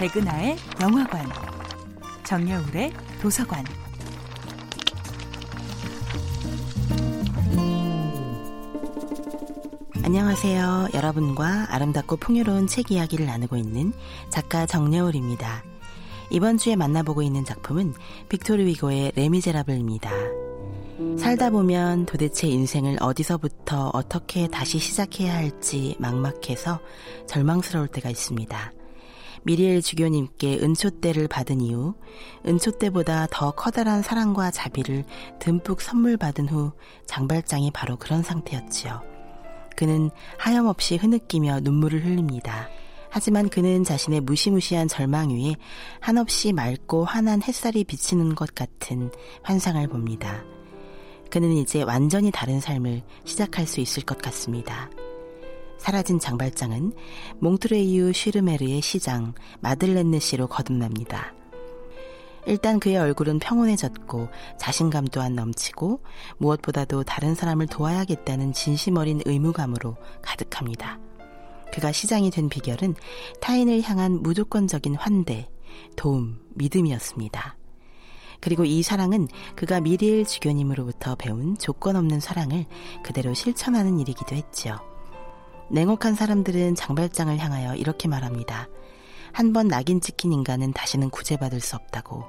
백은하의 0.00 0.56
영화관, 0.80 1.28
정여울의 2.24 2.90
도서관. 3.20 3.62
안녕하세요. 10.02 10.88
여러분과 10.94 11.66
아름답고 11.68 12.16
풍요로운 12.16 12.66
책 12.66 12.90
이야기를 12.90 13.26
나누고 13.26 13.58
있는 13.58 13.92
작가 14.30 14.64
정여울입니다. 14.64 15.64
이번 16.30 16.56
주에 16.56 16.76
만나보고 16.76 17.20
있는 17.20 17.44
작품은 17.44 17.92
빅토르 18.30 18.64
위고의 18.64 19.12
레미제라블입니다. 19.16 20.10
살다 21.18 21.50
보면 21.50 22.06
도대체 22.06 22.48
인생을 22.48 22.96
어디서부터 23.02 23.90
어떻게 23.92 24.48
다시 24.48 24.78
시작해야 24.78 25.34
할지 25.34 25.94
막막해서 25.98 26.80
절망스러울 27.26 27.88
때가 27.88 28.08
있습니다. 28.08 28.79
미리엘 29.42 29.82
주교님께 29.82 30.58
은초대를 30.62 31.28
받은 31.28 31.60
이후 31.60 31.94
은초대보다 32.46 33.28
더 33.30 33.52
커다란 33.52 34.02
사랑과 34.02 34.50
자비를 34.50 35.04
듬뿍 35.38 35.80
선물 35.80 36.16
받은 36.16 36.48
후 36.48 36.72
장발장이 37.06 37.70
바로 37.70 37.96
그런 37.96 38.22
상태였지요. 38.22 39.02
그는 39.76 40.10
하염없이 40.38 40.96
흐느끼며 40.96 41.60
눈물을 41.60 42.04
흘립니다. 42.04 42.68
하지만 43.10 43.48
그는 43.48 43.82
자신의 43.82 44.20
무시무시한 44.20 44.86
절망 44.88 45.30
위에 45.30 45.56
한없이 46.00 46.52
맑고 46.52 47.04
환한 47.04 47.42
햇살이 47.42 47.82
비치는 47.84 48.34
것 48.34 48.54
같은 48.54 49.10
환상을 49.42 49.84
봅니다. 49.88 50.44
그는 51.30 51.52
이제 51.52 51.82
완전히 51.82 52.30
다른 52.30 52.60
삶을 52.60 53.02
시작할 53.24 53.66
수 53.66 53.80
있을 53.80 54.04
것 54.04 54.18
같습니다. 54.18 54.90
사라진 55.80 56.18
장발장은 56.18 56.92
몽트레이유 57.38 58.12
슈르메르의 58.12 58.82
시장 58.82 59.32
마들렌느 59.60 60.18
씨로 60.18 60.46
거듭납니다. 60.46 61.32
일단 62.46 62.78
그의 62.78 62.98
얼굴은 62.98 63.38
평온해졌고 63.38 64.28
자신감 64.58 65.06
또한 65.06 65.34
넘치고 65.34 66.00
무엇보다도 66.36 67.04
다른 67.04 67.34
사람을 67.34 67.66
도와야겠다는 67.66 68.52
진심 68.52 68.98
어린 68.98 69.22
의무감으로 69.24 69.96
가득합니다. 70.20 71.00
그가 71.72 71.92
시장이 71.92 72.30
된 72.30 72.50
비결은 72.50 72.94
타인을 73.40 73.80
향한 73.82 74.22
무조건적인 74.22 74.96
환대, 74.96 75.48
도움, 75.96 76.40
믿음이었습니다. 76.56 77.56
그리고 78.40 78.66
이 78.66 78.82
사랑은 78.82 79.28
그가 79.56 79.80
미리엘 79.80 80.26
주교님으로부터 80.26 81.14
배운 81.14 81.56
조건 81.56 81.96
없는 81.96 82.20
사랑을 82.20 82.66
그대로 83.02 83.32
실천하는 83.32 83.98
일이기도 83.98 84.36
했지요. 84.36 84.89
냉혹한 85.70 86.14
사람들은 86.14 86.74
장발장을 86.74 87.36
향하여 87.38 87.74
이렇게 87.76 88.08
말합니다. 88.08 88.68
한 89.32 89.52
번 89.52 89.68
낙인 89.68 90.00
찍힌 90.00 90.32
인간은 90.32 90.72
다시는 90.72 91.10
구제받을 91.10 91.60
수 91.60 91.76
없다고. 91.76 92.24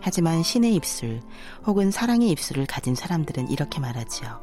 하지만 0.00 0.42
신의 0.42 0.74
입술 0.74 1.20
혹은 1.66 1.90
사랑의 1.90 2.28
입술을 2.30 2.66
가진 2.66 2.94
사람들은 2.94 3.50
이렇게 3.50 3.80
말하지요. 3.80 4.40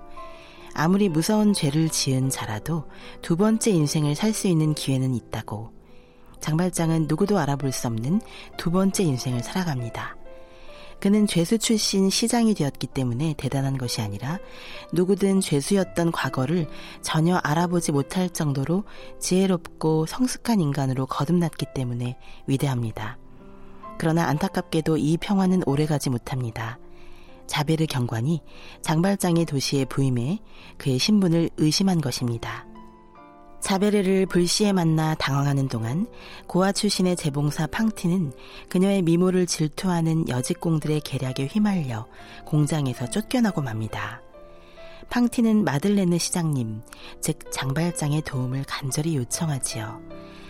아무리 0.74 1.10
무서운 1.10 1.54
죄를 1.54 1.90
지은 1.90 2.30
자라도 2.30 2.86
두 3.22 3.36
번째 3.36 3.72
인생을 3.72 4.16
살 4.16 4.34
수 4.34 4.48
있는 4.48 4.74
기회는 4.74 5.14
있다고. 5.14 5.74
장발장은 6.40 7.08
누구도 7.08 7.38
알아볼 7.38 7.72
수 7.74 7.88
없는 7.88 8.22
두 8.58 8.72
번째 8.72 9.04
인생을 9.04 9.44
살아갑니다. 9.44 10.16
그는 11.02 11.26
죄수 11.26 11.58
출신 11.58 12.12
시장이 12.12 12.54
되었기 12.54 12.86
때문에 12.86 13.34
대단한 13.36 13.76
것이 13.78 14.02
아니라 14.02 14.38
누구든 14.94 15.42
죄수였던 15.42 16.12
과거를 16.12 16.68
전혀 17.02 17.38
알아보지 17.38 17.92
못할 17.92 18.30
정도로 18.30 18.84
지혜롭고 19.20 20.06
성숙한 20.06 20.62
인간으로 20.62 21.08
거듭났기 21.08 21.66
때문에 21.74 22.18
위대합니다. 22.46 23.18
그러나 23.98 24.28
안타깝게도 24.28 24.98
이 24.98 25.18
평화는 25.18 25.64
오래가지 25.66 26.12
못합니다. 26.12 26.78
자베르 27.48 27.88
경관이 27.88 28.42
장발장의 28.84 29.46
도시에 29.46 29.86
부임해 29.86 30.40
그의 30.78 31.00
신분을 31.00 31.50
의심한 31.58 32.00
것입니다. 32.00 32.71
자베르를 33.62 34.26
불시에 34.26 34.74
만나 34.74 35.16
당황하는 35.16 35.68
동안 35.68 36.08
고아 36.48 36.72
출신의 36.72 37.16
재봉사 37.16 37.68
팡티는 37.68 38.34
그녀의 38.70 39.04
미모를 39.04 39.46
질투하는 39.46 40.28
여직공들의 40.28 41.02
계략에 41.02 41.46
휘말려 41.46 42.08
공장에서 42.46 43.10
쫓겨나고 43.10 43.62
맙니다. 43.62 44.22
팡티는 45.10 45.64
마들레느 45.64 46.18
시장님, 46.18 46.82
즉 47.22 47.40
장발장의 47.52 48.22
도움을 48.24 48.64
간절히 48.66 49.16
요청하지요. 49.18 50.02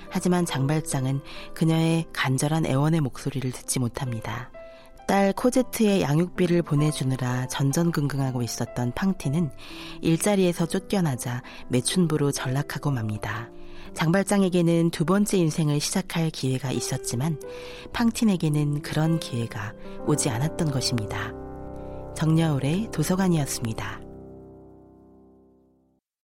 하지만 0.09 0.45
장발장은 0.45 1.21
그녀의 1.53 2.05
간절한 2.13 2.65
애원의 2.65 3.01
목소리를 3.01 3.51
듣지 3.51 3.79
못합니다. 3.79 4.51
딸 5.11 5.33
코제트의 5.33 6.03
양육비를 6.03 6.61
보내주느라 6.61 7.45
전전긍긍하고 7.47 8.43
있었던 8.43 8.93
팡티는 8.93 9.51
일자리에서 9.99 10.65
쫓겨나자 10.67 11.43
매춘부로 11.67 12.31
전락하고 12.31 12.91
맙니다. 12.91 13.49
장발장에게는 13.93 14.89
두 14.91 15.03
번째 15.03 15.37
인생을 15.37 15.81
시작할 15.81 16.29
기회가 16.29 16.71
있었지만 16.71 17.41
팡틴에게는 17.91 18.83
그런 18.83 19.19
기회가 19.19 19.73
오지 20.07 20.29
않았던 20.29 20.71
것입니다. 20.71 21.33
정여울의 22.15 22.91
도서관이었습니다. 22.93 24.10